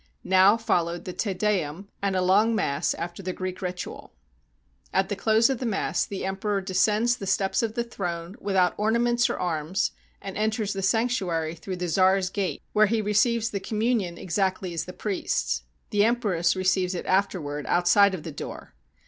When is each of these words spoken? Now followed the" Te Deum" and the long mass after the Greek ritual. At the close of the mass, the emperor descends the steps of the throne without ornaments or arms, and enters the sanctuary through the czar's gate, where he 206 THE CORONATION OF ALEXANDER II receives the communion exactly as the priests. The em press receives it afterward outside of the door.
Now 0.23 0.57
followed 0.57 1.05
the" 1.05 1.13
Te 1.13 1.35
Deum" 1.35 1.87
and 2.01 2.15
the 2.15 2.23
long 2.23 2.55
mass 2.55 2.95
after 2.95 3.21
the 3.21 3.33
Greek 3.33 3.61
ritual. 3.61 4.11
At 4.91 5.09
the 5.09 5.15
close 5.15 5.47
of 5.47 5.59
the 5.59 5.65
mass, 5.67 6.07
the 6.07 6.25
emperor 6.25 6.59
descends 6.59 7.15
the 7.15 7.27
steps 7.27 7.61
of 7.61 7.75
the 7.75 7.83
throne 7.83 8.35
without 8.39 8.73
ornaments 8.79 9.29
or 9.29 9.37
arms, 9.37 9.91
and 10.19 10.35
enters 10.35 10.73
the 10.73 10.81
sanctuary 10.81 11.53
through 11.53 11.75
the 11.77 11.87
czar's 11.87 12.31
gate, 12.31 12.63
where 12.73 12.87
he 12.87 12.95
206 12.97 13.49
THE 13.49 13.59
CORONATION 13.59 14.07
OF 14.07 14.17
ALEXANDER 14.17 14.19
II 14.19 14.21
receives 14.25 14.39
the 14.39 14.49
communion 14.49 14.73
exactly 14.73 14.73
as 14.73 14.85
the 14.85 14.93
priests. 14.99 15.63
The 15.91 16.03
em 16.03 16.15
press 16.19 16.55
receives 16.55 16.95
it 16.95 17.05
afterward 17.05 17.67
outside 17.67 18.15
of 18.15 18.23
the 18.23 18.31
door. 18.31 18.73